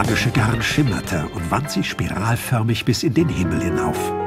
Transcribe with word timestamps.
magische 0.00 0.30
Garn 0.30 0.62
schimmerte 0.62 1.28
und 1.34 1.50
wand 1.50 1.70
sich 1.70 1.90
spiralförmig 1.90 2.86
bis 2.86 3.02
in 3.02 3.12
den 3.12 3.28
Himmel 3.28 3.60
hinauf. 3.60 4.19